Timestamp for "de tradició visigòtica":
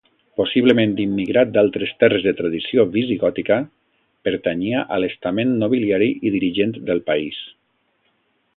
2.29-3.57